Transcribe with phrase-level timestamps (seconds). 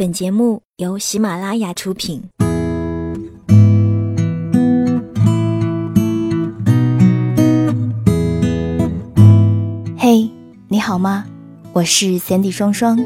[0.00, 2.22] 本节目由喜马拉雅出品。
[9.98, 10.26] 嘿，
[10.68, 11.26] 你好吗？
[11.74, 12.98] 我是 Sandy 双双，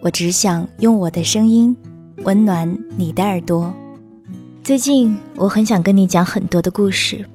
[0.00, 1.76] 我只想用我的声音
[2.18, 3.74] 温暖你的耳朵。
[4.62, 7.28] 最近我很想跟你讲很多的故事，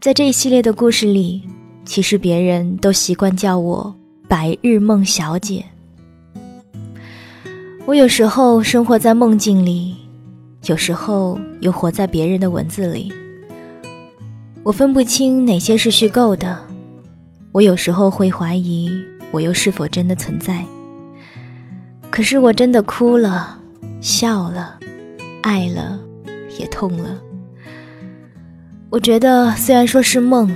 [0.00, 1.40] 在这一系列的故事里，
[1.84, 3.94] 其实别人都习惯叫我
[4.26, 5.64] 白日梦小姐。
[7.84, 9.96] 我有时候生活在梦境里，
[10.66, 13.12] 有时候又活在别人的文字里。
[14.62, 16.56] 我分不清哪些是虚构的。
[17.50, 18.88] 我有时候会怀疑，
[19.32, 20.64] 我又是否真的存在。
[22.08, 23.58] 可是我真的哭了，
[24.00, 24.78] 笑了，
[25.42, 25.98] 爱了，
[26.60, 27.20] 也痛了。
[28.90, 30.48] 我觉得，虽然说是梦，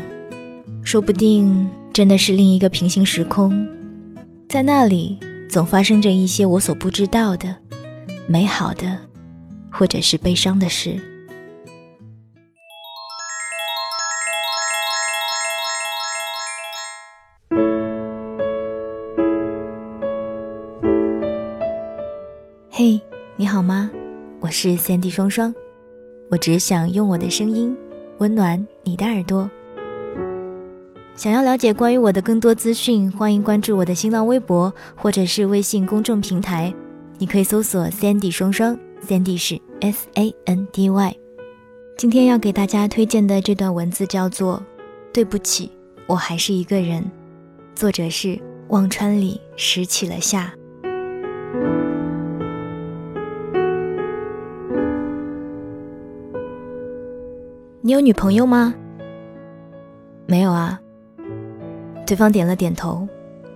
[0.85, 3.67] 说不定真的是另一个平行时空，
[4.49, 5.19] 在那里。
[5.49, 7.55] 总发生着一些我所不知道的
[8.27, 8.99] 美好的，
[9.71, 11.01] 或者是悲伤的事。
[22.71, 23.01] 嘿，
[23.37, 23.91] 你好吗？
[24.41, 25.55] 我是三 D 双双，
[26.31, 27.75] 我只想用我的声音
[28.19, 29.51] 温暖你的耳朵。
[31.17, 36.73] 想要了解关于我的更多资讯，欢迎关注我的新浪微博或者是微信公众平台。
[37.17, 41.17] 你可以搜索 Sandy 双双，Sandy 是 S A N D Y。
[41.97, 44.59] 今天要给大家推荐的这段文字叫做
[45.11, 45.73] 《对不起，
[46.07, 47.03] 我还是一个人》，
[47.75, 50.53] 作者是忘川里拾起了夏。
[57.81, 58.75] 你有女朋友吗？
[60.27, 60.79] 没有啊。
[62.07, 63.07] 对方点了点头，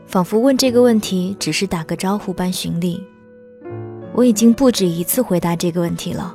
[0.06, 3.00] 仿佛问这个问题只是打个招呼般寻例。
[4.12, 6.34] 我已经不止一次回答这个问题了，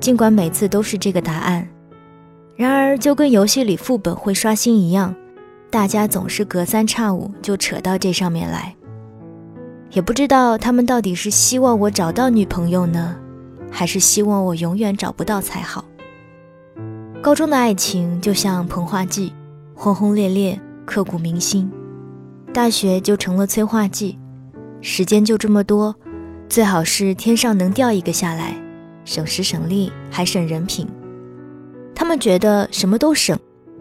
[0.00, 1.66] 尽管每次都是这个答案。
[2.56, 5.14] 然而，就跟游戏里副本会刷新一样，
[5.70, 8.74] 大家总是隔三差五就扯到这上面来。
[9.92, 13.14] 也不知道他们到底是希望我找到女朋友呢，
[13.70, 15.84] 还是希望我永远找不到才好。
[17.22, 19.32] 高中的爱情就像膨化剂，
[19.74, 20.60] 轰轰烈烈。
[20.86, 21.70] 刻骨铭心，
[22.54, 24.18] 大学就成了催化剂，
[24.80, 25.94] 时间就这么多，
[26.48, 28.56] 最好是天上能掉一个下来，
[29.04, 30.88] 省时省力还省人品。
[31.94, 33.38] 他们觉得什么都省，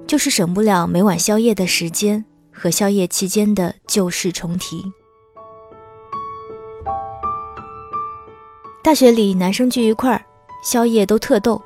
[0.08, 4.84] 就是省不了每晚宵夜的时间和宵夜期间的旧事重提。
[8.84, 10.26] 大学里男生聚一块儿，
[10.64, 11.62] 宵夜都特逗，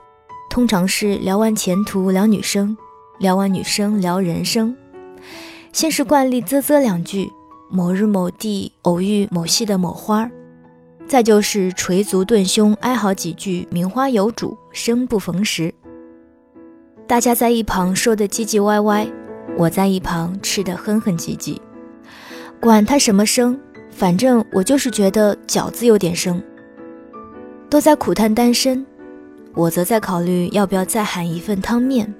[0.49, 2.77] 通常是聊完前途聊女生，
[3.19, 4.75] 聊完女生聊人生。
[5.71, 7.31] 先是惯例啧啧两句，
[7.69, 10.29] 某日某地偶遇某系的某花
[11.07, 15.73] 再就是捶足顿胸哀嚎几句，名花有主，生不逢时。
[17.07, 19.07] 大家在一旁说的唧唧歪歪，
[19.57, 21.57] 我在一旁吃的哼哼唧唧。
[22.59, 23.57] 管他什么生，
[23.89, 26.41] 反正我就是觉得饺子有点生。
[27.69, 28.85] 都在苦叹单身，
[29.53, 32.11] 我则在考虑要不要再喊一份汤面。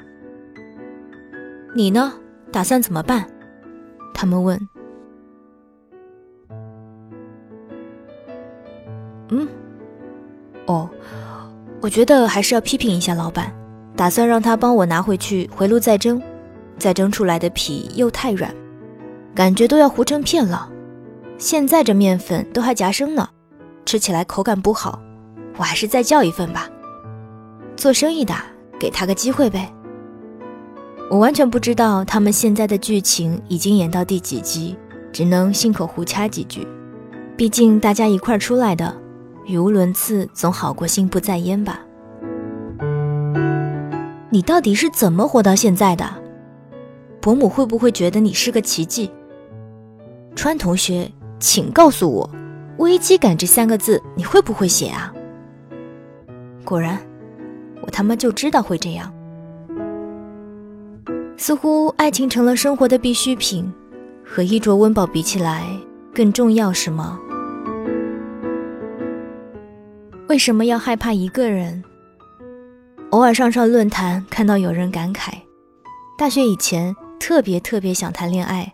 [1.76, 2.14] 你呢？
[2.52, 3.28] 打算怎么办？
[4.14, 4.70] 他们问
[9.30, 9.47] ：“嗯，
[10.66, 10.90] 哦，
[11.81, 13.53] 我觉得还是要批评一下老板，
[13.96, 16.22] 打算让他帮我拿回去回炉再蒸，
[16.78, 18.53] 再蒸出来的皮又太软，
[19.34, 20.70] 感觉都要糊成片了。
[21.38, 23.30] 现在这面粉都还夹生呢，
[23.86, 25.02] 吃起来口感不好。
[25.58, 26.70] 我还是再叫一份吧。
[27.76, 28.34] 做生意的，
[28.78, 29.74] 给他个机会呗。”
[31.09, 34.78] 我完全不知道他们现在的剧情已经演到第几集，
[35.12, 36.68] 只能信口胡掐几句。
[37.36, 38.96] 毕竟大家一块出来的，
[39.47, 41.80] 语无伦次总好过心不在焉吧。
[44.30, 46.08] 你到底是怎么活到现在的？
[47.20, 49.09] 伯母会不会觉得你是个奇迹？
[50.36, 52.30] 川同学，请告诉我
[52.78, 55.11] ，“危机感”这三个字你会不会写啊？
[56.64, 57.00] 果然，
[57.82, 59.11] 我他妈就知道会这样。
[61.40, 63.72] 似乎爱情成了生活的必需品，
[64.26, 65.64] 和衣着温饱比起来
[66.14, 67.18] 更重要，是吗？
[70.28, 71.82] 为什么要害怕一个人？
[73.12, 75.32] 偶尔上上论坛，看到有人感慨：
[76.18, 78.74] 大学以前特别特别想谈恋爱，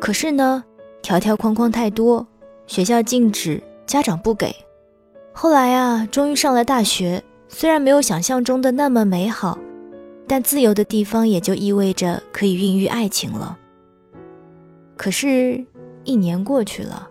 [0.00, 0.64] 可是呢，
[1.02, 2.26] 条条框框太多，
[2.66, 4.56] 学校禁止，家长不给。
[5.34, 9.58] 后来啊，终于上了大学，虽然没有想象中的那么美好。
[10.32, 13.58] 但自由的地方也就意味着可以孕育爱情了。
[14.96, 15.62] 可是，
[16.04, 17.06] 一年过去了，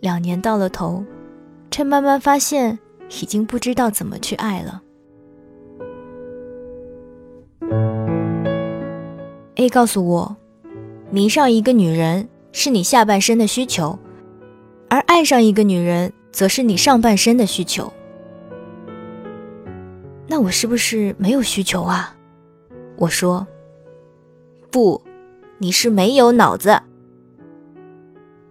[0.00, 1.04] 两年到了头，
[1.70, 2.78] 却慢慢发现
[3.20, 4.80] 已经不知道怎么去爱了。
[9.56, 10.34] A 告诉我，
[11.10, 13.98] 迷上一个女人是你下半身的需求，
[14.88, 17.92] 而爱上一个女人则是你上半身的需求。
[20.26, 22.16] 那我是不是没有需求啊？
[23.00, 23.46] 我说，
[24.70, 25.00] 不，
[25.56, 26.78] 你是没有脑子。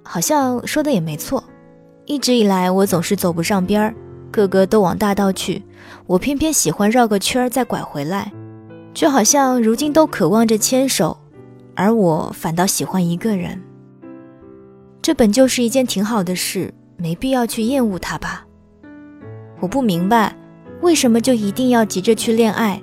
[0.04, 1.44] 好像说的也没错。
[2.08, 3.94] 一直以来，我总是走不上边儿，
[4.32, 5.62] 个个都往大道去，
[6.08, 8.32] 我偏偏喜欢绕个圈儿再拐回来。
[8.92, 11.16] 就好像如今都渴望着牵手，
[11.76, 13.62] 而我反倒喜欢一个人。
[15.00, 18.48] 这本就是一件挺好的事，没必要去厌恶它吧。
[19.60, 20.36] 我不明白，
[20.82, 22.82] 为什么就一定要急着去恋爱？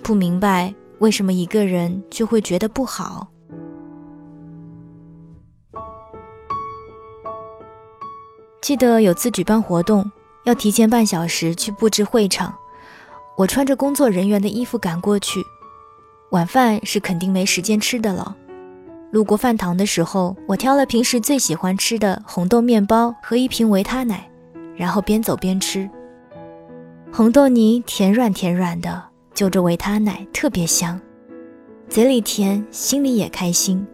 [0.00, 0.72] 不明白
[1.02, 3.26] 为什么一个人就会觉得不好。
[8.60, 10.08] 记得有次举办活动，
[10.44, 12.54] 要提前半小时去布置会场。
[13.36, 15.44] 我穿着工作人员的衣服赶过去，
[16.30, 18.36] 晚饭是肯定没时间吃的了。
[19.10, 24.30] 路过饭堂的时候，我挑了平时最喜欢吃的红豆面包和一瓶维他奶，
[24.76, 25.90] 然后边走边吃。
[27.12, 29.02] 红豆泥甜软甜软的，
[29.34, 31.00] 就着维他奶特别香，
[31.88, 33.86] 嘴里甜，心里也开心。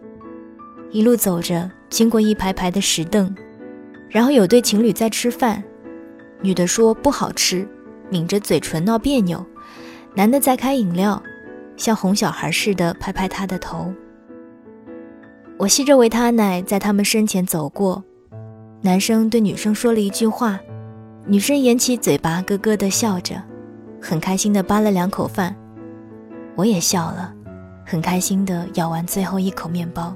[0.91, 3.33] 一路走着，经过一排排的石凳，
[4.09, 5.63] 然后有对情侣在吃饭，
[6.41, 7.67] 女的说不好吃。
[8.11, 9.45] 抿着嘴唇闹别扭，
[10.15, 11.21] 男的在开饮料，
[11.77, 13.93] 像哄小孩似的拍拍他的头。
[15.59, 18.03] 我吸着维他奶在他们身前走过，
[18.81, 20.59] 男生对女生说了一句话，
[21.27, 23.39] 女生掩起嘴巴咯咯的笑着，
[24.01, 25.55] 很开心的扒了两口饭，
[26.55, 27.33] 我也笑了，
[27.85, 30.15] 很开心的咬完最后一口面包。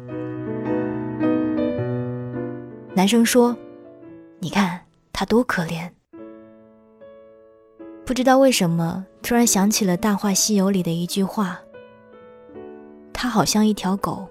[2.95, 3.55] 男生说
[4.39, 4.81] ：“你看
[5.11, 5.89] 他多可怜。”
[8.05, 11.59] 不知道为什么，突然想起了《大话西游》里的一句话
[13.13, 14.27] ：“他好像一条狗。”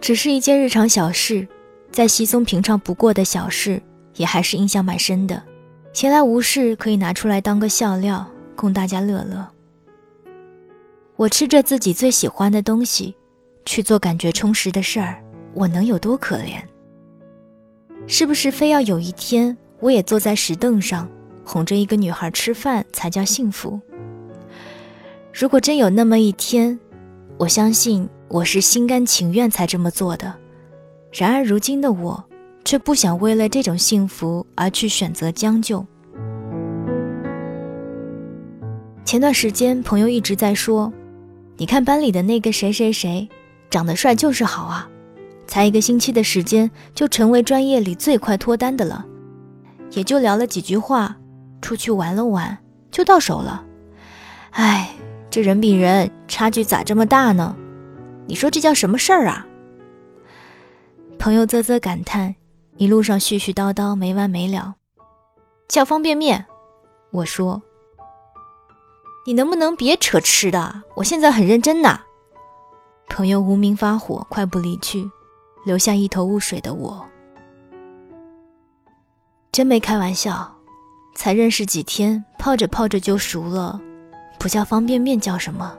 [0.00, 1.48] 只是一件日常小事，
[1.90, 3.80] 再稀松平常不过的小事，
[4.16, 5.42] 也还是印象蛮深的。
[5.94, 9.48] 闲来无事，可以拿出来当个笑料，供大家乐乐。
[11.14, 13.14] 我吃着自己最喜欢的东西，
[13.64, 15.22] 去做感觉充实的事儿，
[15.54, 16.60] 我能有多可怜？
[18.08, 19.56] 是不是非要有一天？
[19.78, 21.08] 我也坐在石凳上，
[21.44, 23.80] 哄着一个女孩吃饭才叫幸福。
[25.32, 26.76] 如果真有那么一天，
[27.38, 30.34] 我相信我是心甘情愿才这么做的。
[31.12, 32.24] 然而如今的我，
[32.64, 35.84] 却不想为了这种幸福而去选择将就。
[39.04, 40.92] 前段时间，朋友一直在说
[41.56, 43.28] ：“你看班里的那个谁谁谁，
[43.68, 44.88] 长得帅就是好啊，
[45.46, 49.04] 才一个星期的时间就成为专业里最快脱单的了。”
[49.92, 51.16] 也就聊了几句话，
[51.60, 52.58] 出去玩了玩，
[52.90, 53.64] 就到手了。
[54.50, 54.90] 哎，
[55.30, 57.54] 这人比人差距咋这么大呢？
[58.26, 59.46] 你说这叫什么事儿啊？
[61.18, 62.34] 朋友啧啧感叹，
[62.76, 64.74] 一路上絮絮叨叨没完没了。
[65.68, 66.44] 叫方便面，
[67.10, 67.62] 我说，
[69.26, 70.82] 你能不能别扯吃的？
[70.96, 72.00] 我现在很认真呐。
[73.08, 75.08] 朋友无名发火，快步离去，
[75.64, 77.04] 留下一头雾水的我。
[79.52, 80.56] 真没开玩笑，
[81.14, 83.80] 才认识几天，泡着泡着就熟了，
[84.38, 85.78] 不叫方便面叫什么？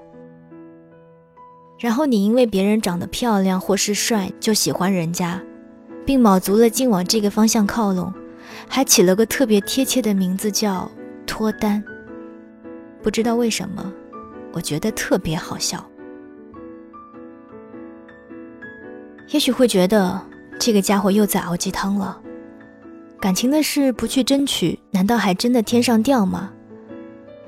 [1.78, 5.44] 然后你因为别人长得漂亮或是帅就喜欢人家，
[6.06, 8.14] 并卯足了劲往这个方向靠拢，
[8.68, 10.90] 还起了个特别贴切的名字叫
[11.26, 11.84] 脱单。
[13.02, 13.92] 不知道为什么，
[14.54, 15.84] 我觉得特别好笑。
[19.30, 20.22] 也许会觉得
[20.60, 22.22] 这个家伙又在熬鸡汤了。
[23.20, 26.52] 感情的事不去争取，难道还真的天上掉吗？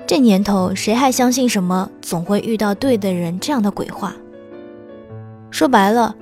[0.08, 4.16] 这年头，谁还相信什么总会遇到对的人这样的鬼话？
[5.52, 6.16] 说白了，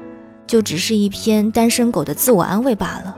[0.48, 3.18] 就只是一篇单身狗的自我安慰罢了。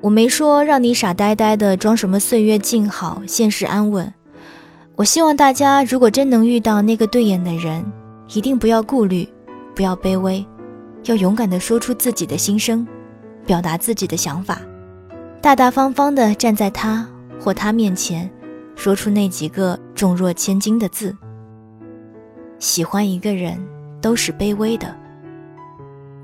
[0.00, 4.12] 我没说让你傻呆呆的装什么岁月静好，现实安稳。
[4.96, 7.84] 我希望大家如果真能遇到那个对眼的人，
[8.34, 9.28] 一定不要顾虑，
[9.74, 10.44] 不要卑微，
[11.04, 12.86] 要勇敢的说出自己的心声，
[13.46, 14.60] 表达自己的想法。
[15.40, 17.08] 大大方方地站在他
[17.38, 18.30] 或她面前，
[18.74, 21.16] 说出那几个重若千斤的字。
[22.58, 23.58] 喜欢一个人
[24.02, 24.94] 都是卑微的，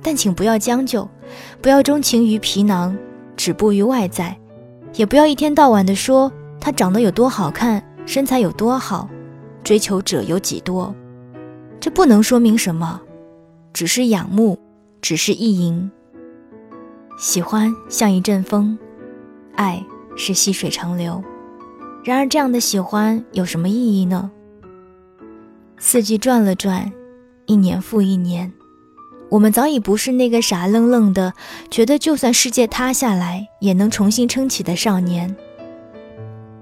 [0.06, 1.08] 但请不要将就，
[1.60, 2.96] 不要钟情于皮囊，
[3.36, 4.38] 止步于外在，
[4.94, 9.10] 也不要一天到晚的说他长得有多好看，身材有多好，
[9.64, 10.94] 追求者有几多。
[11.80, 13.00] 这不能说明什么，
[13.72, 14.56] 只是仰慕，
[15.02, 15.90] 只是意淫。
[17.18, 18.78] 喜欢像一阵风，
[19.56, 19.84] 爱
[20.16, 21.20] 是细水长流。
[22.04, 24.30] 然而，这样的喜欢有什么意义呢？
[25.78, 26.92] 四季转了转，
[27.46, 28.52] 一年复一年，
[29.28, 31.33] 我们早已不是那个傻愣愣的，
[31.71, 35.35] 觉得就算世界塌下来也能重新撑起的少年。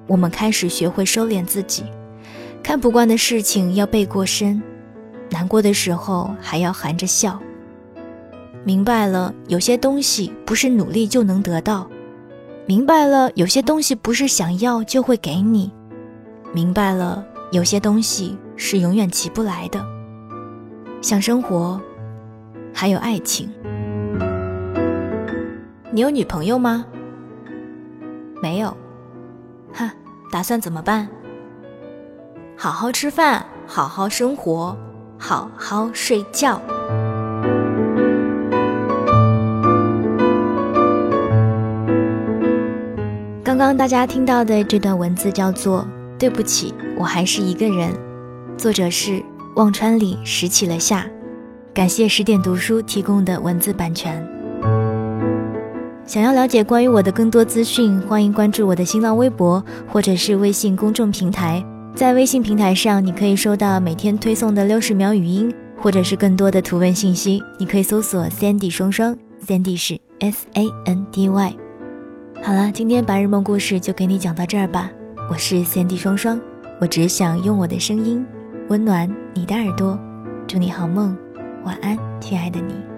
[0.07, 1.85] 我们开始学会收敛自己，
[2.63, 4.63] 看不惯的事情要背过身，
[5.31, 7.39] 难过的时候还要含着笑。
[8.65, 11.87] 明白了，有些东西不是努力就能得到。
[12.67, 15.71] 明白了，有些东西不是想要就会给你；
[16.55, 19.85] 明白了，有些东西是永远起不来的，
[21.03, 21.79] 像生活，
[22.75, 23.49] 还有爱情。
[25.93, 26.85] 你有女朋友吗？
[28.43, 28.77] 没有。
[29.73, 29.93] 哈，
[30.33, 31.09] 打算怎么办？
[32.57, 34.77] 好好吃饭，好好生活，
[35.17, 36.61] 好好睡觉。
[43.45, 45.83] 刚刚大家听到的这段文字叫做
[46.19, 47.93] 《对不起，我还是一个人》，
[48.57, 49.23] 作者是
[49.55, 51.07] 忘川里拾起了夏，
[51.75, 54.25] 感谢十点读书提供的文字版权。
[56.07, 61.65] 想要了解关于我的更多资讯，欢迎关注我的新浪微博或者是微信公众平台。
[61.93, 67.43] 在微信平台上，你可以收到每天推送的六十秒语音，或者是更多的图文信息。
[67.59, 71.57] 你可以搜索 Sandy 双双，Sandy 是 S A N D Y。
[72.41, 74.89] 好了，今天白日梦故事就给你讲到这儿吧。
[75.29, 76.41] 我是 Sandy 双双，
[76.81, 78.25] 我只想用我的声音
[78.69, 79.99] 温暖你的耳朵。
[80.47, 81.17] 祝你好梦，
[81.65, 82.94] 晚安，亲爱的你。